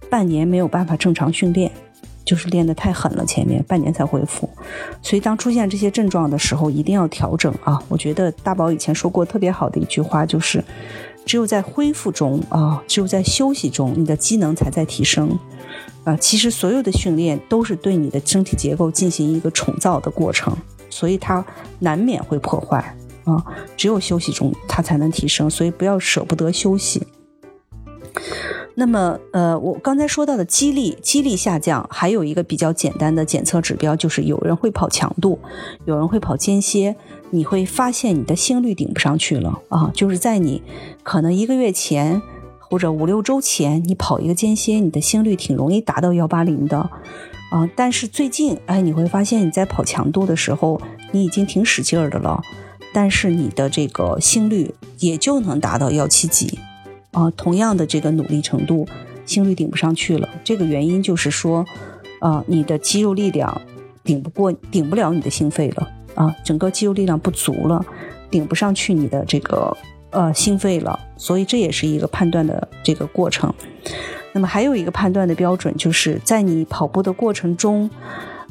[0.10, 1.72] 半年没有办法正常训练。
[2.26, 4.50] 就是练得太狠了，前面半年才恢复，
[5.00, 7.80] 所以当出现这些症状的时候，一定要调整啊！
[7.88, 10.64] 我觉得大宝以前说过特别好的一句话，就是
[11.26, 15.38] 只有在恢复中啊，只有在休息中，你的机能才在提升
[16.04, 16.16] 啊。
[16.18, 20.56] 其实所有的训练都是对你的身体结构进行一个重造的过程，
[20.90, 21.44] 所以它
[21.80, 23.44] 难免会破坏啊。
[23.76, 27.08] 只有休息中，它才能提升，所以不要舍不得休息。
[28.78, 35.40] 那么，呃，我刚才说到的肌力，肌力下降，还有一个比较简单的检测指标，就是有人会跑强度，
[35.86, 36.94] 有人会跑间歇，
[37.32, 40.62] 你会发现你的心率顶不上去了啊，就是在你
[41.04, 42.22] 可能一个月前
[42.60, 46.78] 或者五六周前，你跑一个间歇，你的心率挺容易达到幺八零的
[47.52, 52.42] 啊，但是最近，哎，你会发现你在跑强度的时候，你已经挺使劲儿的了，
[52.94, 56.60] 但是你的这个心率也就能达到幺七几。
[57.12, 58.86] 啊，同样的这个努力程度，
[59.26, 60.28] 心率顶不上去了。
[60.44, 61.66] 这个原因就是说，
[62.20, 63.62] 啊，你的肌肉力量
[64.04, 65.88] 顶不过，顶不了你的心肺了。
[66.16, 67.86] 啊，整个肌肉力量不足了，
[68.32, 69.76] 顶不上去你的这个
[70.10, 71.00] 呃心肺了。
[71.18, 73.54] 所以这也是一个判断的这个过程。
[74.34, 77.90] 那么还有一个判断的标准，就是在你跑步的过程中，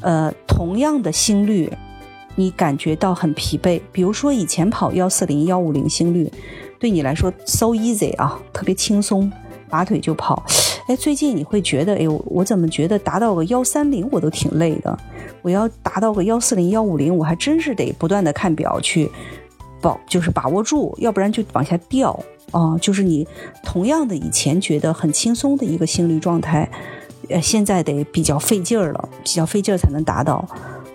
[0.01, 1.71] 呃，同样的心率，
[2.35, 3.81] 你感觉到很疲惫。
[3.91, 6.31] 比如说以前跑幺四零、幺五零心率。
[6.77, 9.31] 对你来说 so easy 啊，特别轻松，
[9.69, 10.43] 拔腿就跑。
[10.87, 14.95] 哎，最近你会觉得，哎，我我怎么觉得达到个幺三零我都挺累的？
[15.41, 19.09] 我要达到个幺四零、幺五零，我还真是得不断的看表去
[19.81, 22.17] 保，就是把握住，要不然就往下掉
[22.51, 22.77] 啊。
[22.79, 23.27] 就是你
[23.63, 26.69] 同样的以前觉得很轻松的一个心率状态，
[27.29, 30.47] 呃，现在得比较费劲儿了，比较费劲儿才能达到。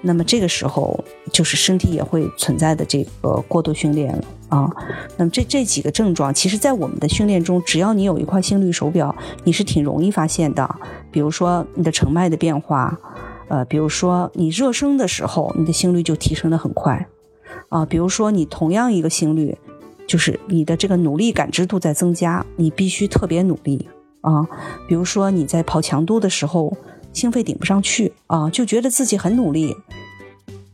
[0.02, 0.98] 那么这个时候，
[1.30, 4.70] 就是身体也会存在的这个过度训练了啊。
[5.18, 10.76] 那么这这几个症状，其实在我们的训练中，只要你有一块心率手表，你是挺容易发现的。
[11.10, 12.98] 比如说你的成脉的变化，
[13.48, 17.06] 呃，比如说你热身的时候，你的心率就提升的很快，
[17.68, 19.58] 啊，比如说你同样一个心率，
[20.06, 23.88] 就是你的这个努力感知度在增加，你必须特别努力
[24.22, 24.46] 啊。
[24.88, 26.74] 比如说你在跑强度的时候，
[27.12, 29.76] 心肺顶不上去啊，就觉得自己很努力，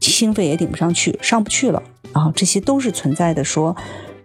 [0.00, 3.74] 心肺也顶不上去，上不去了啊，这些都是存在的，说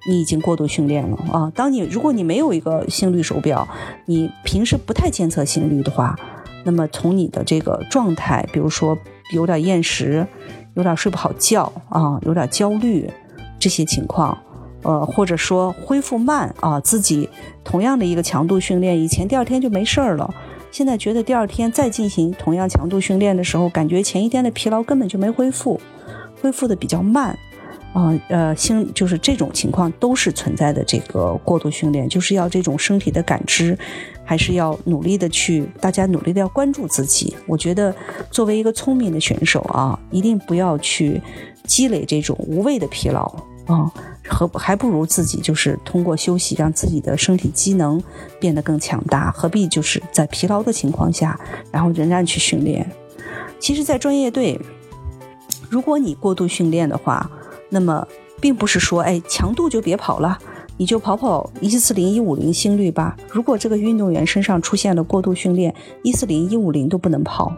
[0.09, 1.51] 你已经过度训练了啊。
[1.55, 3.67] 当你如果你没有一个心率手表，
[4.05, 6.17] 你平时不太监测心率的话。
[6.63, 8.95] 那么从你的这个状态，比如说
[9.33, 10.27] 有点厌食，
[10.75, 13.09] 有点睡不好觉啊，有点焦虑
[13.57, 14.37] 这些情况，
[14.83, 17.27] 呃，或者说恢复慢啊，自己
[17.63, 20.31] 同样的一个强度训练，以前第二天就没事儿了，
[20.71, 25.79] 现在觉得第二天再进行同样强度训练的时候，感觉前一天的疲劳根本就没恢复，
[26.41, 27.37] 恢复的比较慢。
[27.93, 30.81] 啊，呃，心就是这种情况都是存在的。
[30.85, 33.77] 这个过度训练，就是要这种身体的感知，
[34.23, 37.35] 还是要努力的去，大家努力的要关注自己。
[37.45, 37.93] 我觉得，
[38.29, 41.21] 作为一个聪明的选手啊，一定不要去
[41.65, 43.25] 积累这种无谓的疲劳
[43.65, 43.91] 啊，
[44.31, 48.01] 和还不如自己就是通过休息，让自己的身体机能
[48.39, 49.29] 变得更强大。
[49.31, 51.39] 何必就是在疲劳的情况下，
[51.71, 52.89] 然后仍然去训练？
[53.59, 54.59] 其实，在专业队，
[55.69, 57.29] 如果你过度训练的话，
[57.69, 58.07] 那么，
[58.39, 60.39] 并不是说，哎，强度就别跑了，
[60.77, 63.15] 你就跑跑一四零、一五零心率吧。
[63.29, 67.53] 如果这个运动员身上出现了过度训练，一四零、一五零都不能跑，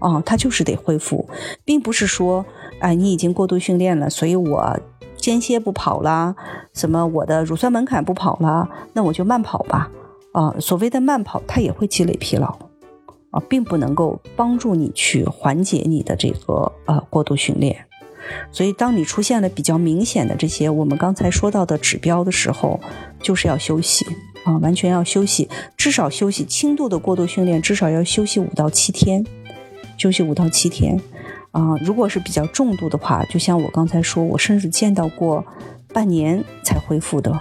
[0.00, 1.26] 哦，他就是得恢复，
[1.64, 2.44] 并不是说，
[2.80, 4.76] 哎，你已经过度训练了，所以我
[5.24, 6.36] 间歇不跑啦，
[6.74, 9.90] 什么我的乳酸门槛不跑了，那我就慢跑吧。
[10.32, 12.48] 啊，所谓的慢跑，它也会积累疲劳，
[13.30, 17.86] 啊，并不能够帮助你去缓解你的这个呃过度训练。
[18.52, 22.78] 所以，当你出现了比较明显的这些我们刚才说到的指标的时候，
[23.22, 24.04] 就是要休息
[24.44, 29.24] 啊，完全要休息，至少休息轻度的过度训练，至少要休息五到七天，
[29.96, 31.00] 休息五到七天
[31.54, 31.74] 啊。
[31.80, 35.42] 如果是比较重度的话，就像我刚才说，我甚至见到过
[35.94, 37.32] 半年才恢复的。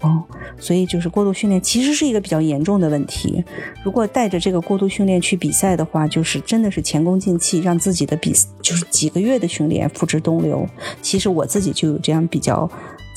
[0.00, 0.22] 哦，
[0.58, 3.42] 所以就是过度训练其实是一个比较严重的问题。
[3.82, 10.68] 如果带着这个过度训练去比赛的话，就是真的是前功尽弃，让自己的比就是几个月的训练付之东流。
[11.00, 12.70] 其实我自己就有这样比较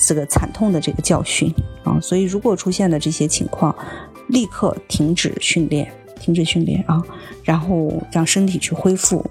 [0.06, 1.52] 这个惨痛的这个教训
[1.84, 2.00] 啊。
[2.00, 3.76] 所以如果出现了这些情况，
[4.28, 7.02] 立刻停止训练，停止训练啊，
[7.44, 9.22] 然后让身体去恢复。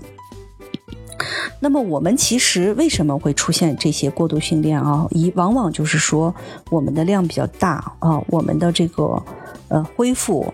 [1.59, 5.07] 那么我们其实为什么会出现这些过度训练啊？
[5.11, 6.33] 一往往就是说
[6.69, 9.23] 我们的量比较大啊，我们的这个
[9.67, 10.53] 呃恢复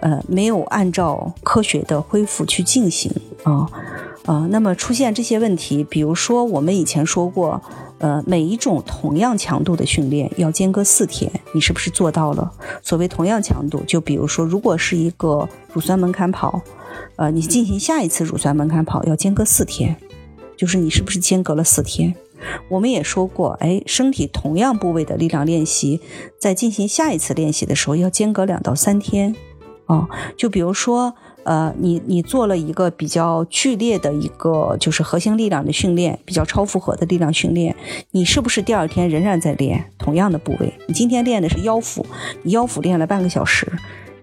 [0.00, 3.12] 呃没有按照科学的恢复去进行
[3.44, 3.68] 啊
[4.26, 4.46] 啊。
[4.50, 7.62] 那么出现这些问题，比如说我们以前说过，
[7.98, 12.50] 呃每一种同样强度的训练要间隔四天，你是不是做到了？
[12.82, 16.60] 所谓同样强度，就比如说如果是一个乳酸门槛跑。
[17.16, 19.96] 呃，你进行下一次乳酸门槛跑要间隔四天，
[20.56, 22.14] 就是你是不是间隔了四天？
[22.68, 26.00] 我们也说过，哎，身体同样部位的力量练习，
[26.38, 29.36] 在进行下一次练习的时候要间隔两到三天。
[29.86, 37.74] 啊，就比如说，呃，你你做了一个比较剧烈的一个就是核心力量的训练，比较超负荷的力量训练，
[38.12, 40.72] 你是不是第二天仍然在练同样的部位？
[40.86, 42.06] 你今天练的是腰腹，
[42.44, 43.66] 你腰腹练了半个小时。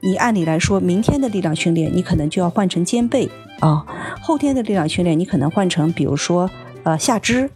[0.02, 3.30] 你按理来说，明天的力量训练你可能就要换成肩背
[3.60, 3.86] 啊，
[4.22, 6.50] 后天的力量训练你可能换成，比如说
[6.84, 7.50] 呃下肢，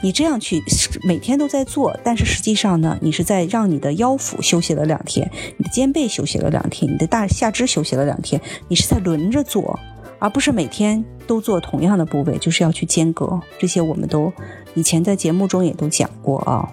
[0.00, 0.62] 你这样去
[1.02, 9.78] 每天都在做，但是实际上呢，你是在让你的腰腹休息了两天，你的肩背休息了两天，你的大下肢休息了两天，你是在轮着做，
[10.18, 13.40] 而不是每天都做同样的部位，就是要去间隔。
[13.58, 14.32] 这些我们都
[14.74, 16.68] 以前在节目中也都讲过啊。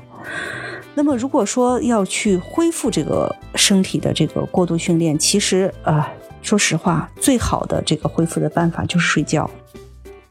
[0.99, 6.05] 那么，如果说要去恢复这个身体的这个过度训练，其实呃，
[6.41, 9.49] 说实话，最好的这个恢复的办法就是睡觉，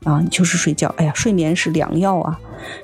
[0.05, 0.95] 啊，就是睡觉。
[0.99, 2.39] 哎呀，睡眠是良药啊！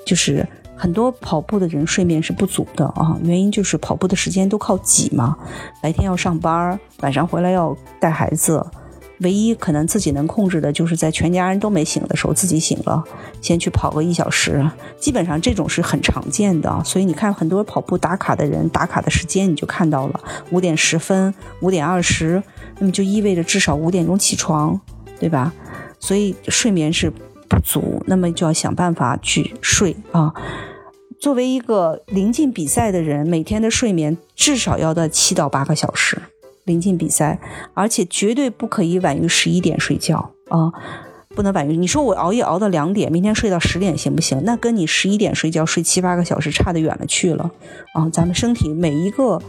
[0.07, 5.37] 就是很多跑步的人睡眠是不足的啊，原因就是跑步的时间都靠挤嘛，
[5.83, 8.67] 白天要上班，晚上回来要带孩子。
[9.21, 13.03] 唯一可能自己能控制的，就是在全家人都没醒的时候，自己醒了，
[13.41, 14.69] 先去跑个一小时。
[14.99, 22.43] 基本上这种是很常见的，所以你看很多跑步打卡的人，打卡的时间你就看到了五点十分、五点二十，
[22.79, 24.81] 那么就意味着至少五点钟起床，
[25.21, 25.53] 对吧？
[26.01, 27.11] 所以睡眠是
[27.49, 30.35] 不足，那么就要想办法去睡啊。
[31.21, 36.21] 作为一个临近比赛的人，每天的睡眠至少要到七到八个小时。
[36.65, 37.39] 临近比赛，
[37.75, 40.73] 而且绝对不可以晚于十一点睡觉啊！
[41.35, 41.77] 不能晚于。
[41.77, 44.43] 你说我熬夜熬到两点，明天睡到十点行不行？
[44.45, 47.51] 那跟你十一点睡觉睡七八个小时差得远了去了
[47.95, 48.09] 啊！
[48.11, 49.41] 咱们身体每一个。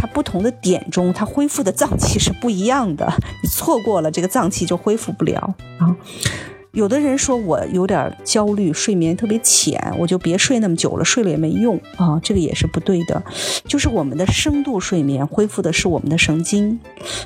[0.00, 3.12] 它不同的点中，它恢复的脏器是不一样的。
[3.42, 5.96] 你错过了这个脏器就恢复不了啊。
[6.72, 13.22] 有的人说我有点焦虑，睡眠特别浅，我就别睡那么久了，睡了也没用啊，这个也是不对的。
[13.64, 16.78] 就是我们的深度睡眠恢复的是我们的神经，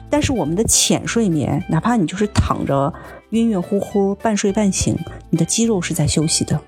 [0.08, 2.92] 但是我们的浅睡眠，哪怕你就是躺着
[3.30, 4.96] 晕晕乎乎、半睡半醒，
[5.30, 6.60] 你的肌肉是在休息的，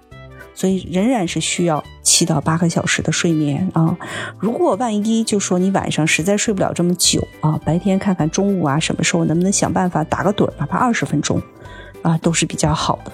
[0.52, 3.96] 所以仍然是需要七到八个小时的睡眠啊。
[4.38, 11.40] 如果万一就说你晚上实在睡不了这么久啊，白天看看中午啊什么时候能不能想办法打个盹，哪怕二十分钟。
[12.04, 13.12] 啊，都是比较好的，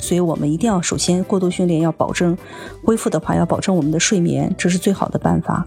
[0.00, 2.36] 所以我们一定要首先过度训练，要保证
[2.84, 5.64] 恢复的话，要保证我们的睡眠，这是最好的办法。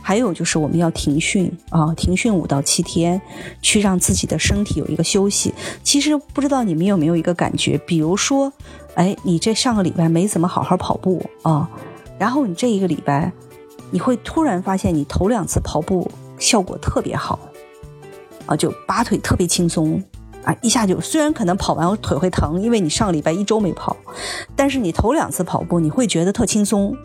[0.00, 3.20] 还有就是我们要停训啊，停训五到七天，
[3.60, 5.52] 去让自己的身体有一个休息。
[5.82, 8.50] 其实不知道你们有没有一个感觉，比如说，
[8.94, 11.68] 哎，你这上个礼拜没怎么好好跑步啊，
[12.18, 13.30] 然后你这一个礼拜，
[13.90, 17.38] 你会突然发现你头两次跑步效果特别好，
[18.46, 20.02] 啊，就拔腿特别轻松。
[20.48, 23.94] 啊，一下就虽然可能跑完腿会疼，因为你上个礼拜一周没跑，
[24.56, 26.96] 但是你头两次跑步你会觉得特轻松，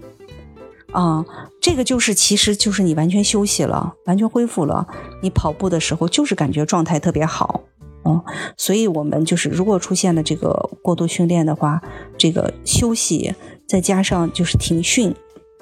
[0.94, 1.26] 啊，
[1.62, 4.88] 这个就是其实就是你完全休息了，完全恢复了，
[5.22, 7.64] 你跑步的时候就是感觉状态特别好，
[8.06, 8.24] 嗯，
[8.56, 11.82] 所以我们就是如果出现了这个过度训练的话，
[12.18, 13.36] 这个休息
[13.68, 15.14] 再加上就是停训。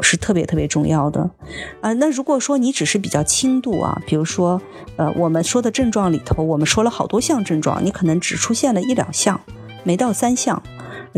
[0.01, 1.29] 是特别特别重要的，
[1.81, 4.61] 啊，那如果说你只是比较轻度啊，比如说，
[4.95, 9.39] 呃，我们说的症状里头，我们说了好多项症状，你可能只出现了一两项，
[9.83, 10.61] 没到三项，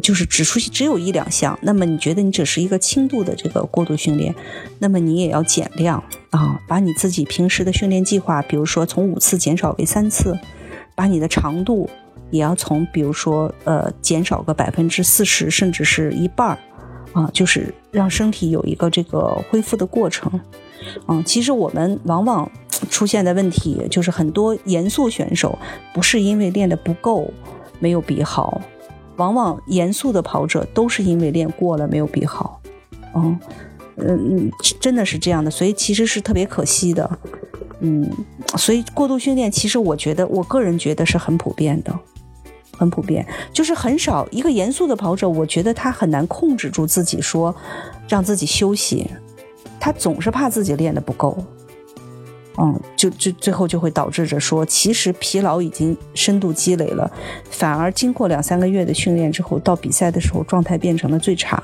[0.02, 4.36] 就是只出现只有一两项，那么你觉得你只是一个轻度的这个过度训练，
[4.80, 10.38] 那么你也要减量啊，把你自己平时的训练计划，比如说从五次减少为三次，
[10.96, 11.90] 把你的长度
[12.32, 16.58] 也要从比如说呃减少个百分之四十，甚至是一半儿。
[17.14, 20.40] 啊，就是让身体有一个这个恢复的过程。
[21.08, 22.50] 嗯，其实我们往往
[22.90, 25.58] 出现的问题就是很多严肃选手
[25.94, 27.32] 不是因为练的不够
[27.80, 28.62] 没有比好，
[29.16, 32.60] 往往严肃的跑者都是因为练过了没有比好。
[33.16, 33.40] 嗯
[33.96, 37.20] 嗯，真的是这样的，所以其实是特别可惜的。
[37.80, 38.10] 嗯，
[38.58, 41.94] 所以过度训练其实我觉得，我个人觉得是很普遍的。
[42.84, 47.56] 很普遍，就是很少一个严肃的跑者，我觉得他很难控制住自己，说
[48.10, 49.10] 让自己休息，
[49.80, 51.38] 他总是怕自己练的不够，
[52.58, 57.10] 嗯，就就最后就会导致着说，其实疲劳已经深度积累了，
[57.50, 61.64] 反而经过两三个月的训练之后，到比赛的时候状态变成了最差。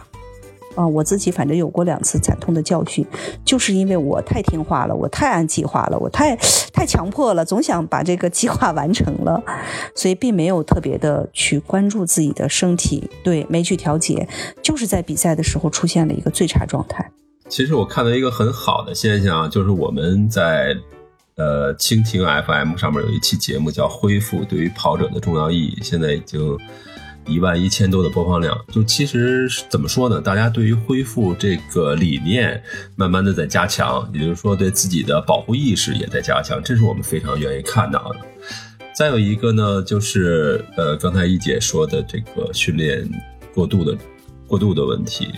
[0.76, 3.06] 啊，我自己反正有过两次惨痛的教训，
[3.44, 6.36] 就是因为我太听话了，我太按计划了，我太
[6.72, 9.42] 太强迫了，总想把这个计划完成了，
[9.96, 14.28] 所以并没有特别的去关注自己的身体，对，没去调节，
[14.62, 17.12] 就是在比赛的时候出现了一个最差状态。
[17.50, 20.76] 其实我看到一个很好的现象，就是我们在
[21.36, 26.58] 呃蜻蜓 FM 上面有一期节目叫《恢复对于跑者的重要意义》，现在已经。
[27.30, 30.20] 一万一千多的播放量，就其实怎么说呢？
[30.20, 32.62] 大家对于恢复这个理念，
[32.96, 38.20] 慢慢的在加强，也就是说对自己的保护意识也在加强，这是我们非常愿意看到的。
[38.96, 43.08] 再有一个呢，就是呃，刚才一姐说的这个训练
[43.54, 43.98] 过度的
[44.46, 45.30] 过度的问题，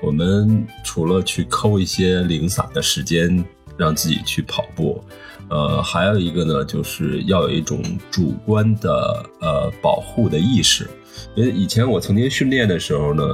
[0.00, 3.44] 我们除了去抠一些零散的时间
[3.76, 5.02] 让自己去跑步，
[5.48, 10.88] 呃，还有一个呢，就是要有一种主观的呃保护的意识。
[11.34, 13.24] 因为以前我曾经训练的时候呢，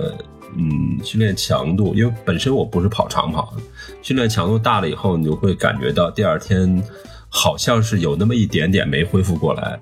[0.56, 3.62] 嗯，训练强度，因为本身我不是跑长跑的，
[4.02, 6.82] 训练强度大了以后，你就会感觉到第二天
[7.28, 9.80] 好像是有那么一点点没恢复过来，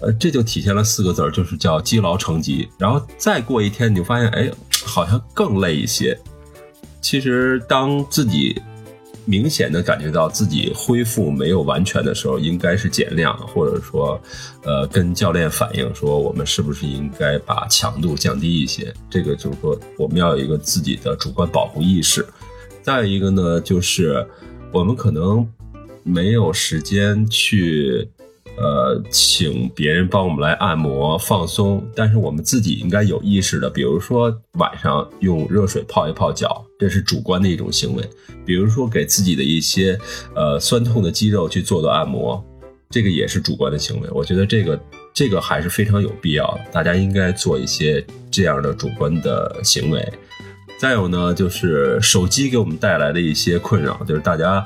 [0.00, 2.68] 呃，这就体现了四个字儿，就是叫积劳成疾。
[2.78, 4.50] 然后再过一天，你就发现，哎，
[4.84, 6.18] 好像更累一些。
[7.00, 8.60] 其实当自己。
[9.24, 14.20] 明显的感觉到自己恢复没有完全的时候，应该是减量，或者说，
[14.62, 18.92] 呃，跟教练反映说，我们是不是应该把强度降低一些？
[19.08, 22.26] 这个就是说，我们要有一个自己的主观保护意识。
[22.82, 24.26] 再一个呢，就是
[24.70, 25.46] 我们可能
[26.02, 28.08] 没有时间去。
[28.56, 38.04] 呃，请别人帮我们来按摩放松，但是我们自己应该有意识的，比如说晚上用热水泡一泡脚，这是主观的一种行为；
[38.46, 39.98] 比如说给自己的一些
[40.36, 42.40] 呃酸痛的肌肉去做做按摩，
[42.90, 44.08] 这个也是主观的行为。
[44.12, 44.80] 我觉得这个
[45.12, 50.12] 这个还是非常有必要，大家应该做一些这样的主观的行为。
[50.78, 54.64] 再有呢，就是手机给我们带来的一些困扰，就是大家。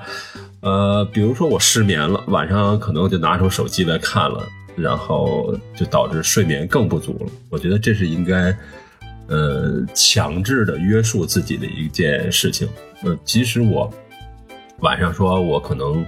[0.61, 4.45] 呃，比如说我失眠了，晚上可能就拿出手机来看了，
[4.77, 7.31] 然后就导致睡眠更不足了。
[7.49, 8.57] 我觉得这是应该，
[9.29, 12.69] 呃，强制的约束自己的一件事情。
[13.05, 13.89] 呃，即使我
[14.81, 16.05] 晚上说我可能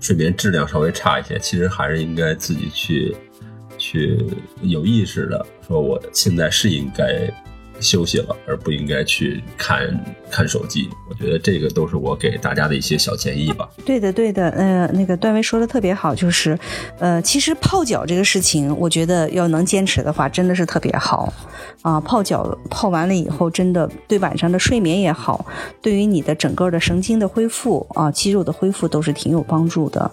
[0.00, 3.16] 睡眠质量稍微差一些，其实还是应该自己去
[3.78, 4.26] 去
[4.62, 7.32] 有意识的说，我现在是应该。
[7.82, 9.88] 休息了，而不应该去看
[10.30, 10.88] 看手机。
[11.08, 13.68] 我觉得这个都是我给大家的一些小建议吧。
[13.84, 14.48] 对的，对的。
[14.50, 16.58] 呃，那个段威说的特别好，就是，
[16.98, 21.32] 呃，其实泡脚这个事情，我觉得要能坚持的话，真的是特别好。
[21.82, 25.44] 啊，泡脚泡完了以后，真的对晚上的睡眠也好，
[25.80, 30.10] 对于你的整个的神经的恢复啊，肌肉的恢复都是挺有帮助的。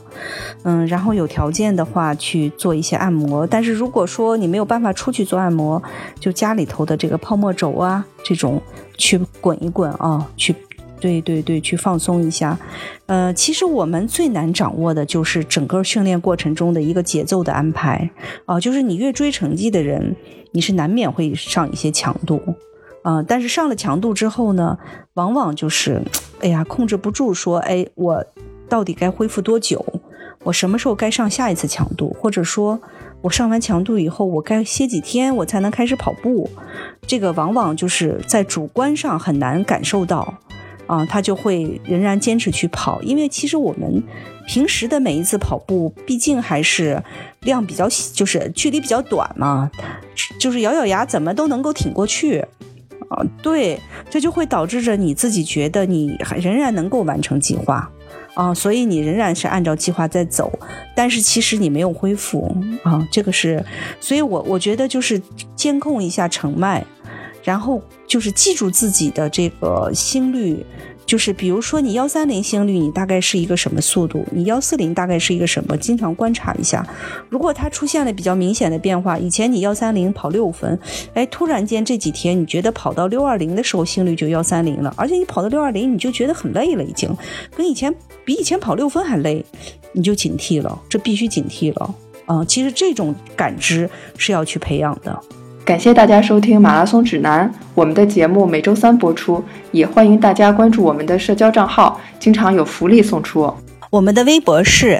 [0.63, 3.45] 嗯，然后有条件的话去做一些按摩。
[3.45, 5.81] 但是如果说你没有办法出去做按摩，
[6.19, 7.53] 就家里头的这个泡沫。
[7.59, 8.61] 轴啊，这种
[8.97, 10.55] 去滚一滚啊，去，
[11.01, 12.57] 对对对，去放松一下。
[13.07, 18.09] 呃，其实我们最难掌握的就是整个训练过程中的一个节奏的安排
[18.45, 20.15] 啊，就是你越追成绩的人，
[20.53, 22.41] 你是难免会上一些强度
[23.03, 23.21] 啊。
[23.21, 24.77] 但是上了强度之后呢，
[25.15, 26.01] 往往就是，
[26.39, 28.25] 哎呀，控制不住，说，哎，我
[28.69, 29.85] 到底该恢复多久？
[30.45, 32.15] 我什么时候该上下一次强度？
[32.21, 32.79] 或者说？
[33.21, 36.49] 我上完强度以后，我该歇几天，我才能开始跑步。
[37.05, 40.33] 这个往往就是在主观上很难感受到，
[40.87, 43.01] 啊，他就会仍然坚持去跑。
[43.01, 44.01] 因为其实我们
[44.47, 47.03] 平时的每一次跑步，毕竟还是
[47.41, 49.69] 量比较，就是距离比较短嘛，
[50.39, 52.45] 就是咬咬牙怎么都能够挺过去。
[53.09, 57.91] 啊，对，这就会导致着你自己觉得你仍然能够完成计划。
[58.33, 60.51] 啊，所以你仍然是按照计划在走，
[60.95, 63.63] 但是其实你没有恢复啊，这个是，
[63.99, 65.21] 所以我我觉得就是
[65.55, 66.85] 监控一下成脉，
[67.43, 70.65] 然后就是记住自己的这个心率。
[71.09, 74.23] 就是比如说你幺三零心率，你大概是一个什么速度？
[74.31, 75.75] 你幺四零大概是一个什么？
[75.75, 76.87] 经常观察一下，
[77.29, 80.79] 如果它出现了比较明显的变化，以前你幺三零跑六分，
[81.15, 87.09] 哎，突然间这几天你觉得跑到六二零的时候心率就幺三零了，而且你跑到六二零你就觉得很累了，已经
[87.57, 87.91] 跟以前
[88.23, 89.43] 比以前跑六分还累，
[89.93, 91.95] 你就警惕了，这必须警惕了
[92.27, 92.45] 啊！
[92.45, 95.19] 其实这种感知是要去培养的。
[95.69, 103.53] 感谢大家收听《马拉松指南》，我们的节目每周三播出，也欢迎大家关注我们的社交账号，经常有福利送出。
[103.91, 104.99] 我们的微博是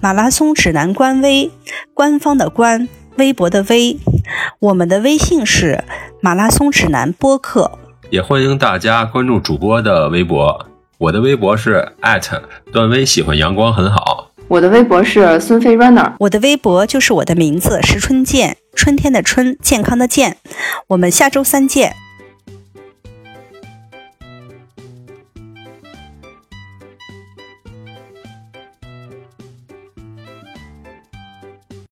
[0.00, 1.50] 马拉松指南官微，
[1.92, 2.88] 官方的官，
[3.18, 3.94] 微博的微。
[4.58, 5.84] 我们的微信是
[6.22, 7.72] 马拉松指南播客，
[8.08, 10.64] 也欢迎大家关注主播的微博。
[10.96, 11.92] 我的微博是
[12.72, 14.30] 段威，喜欢阳光很好。
[14.48, 18.56] 我的微博是孙飞 runner，我的微博就是我的名字石春健。
[18.74, 20.38] 春天的春，健康的健，
[20.86, 21.94] 我们下周三见。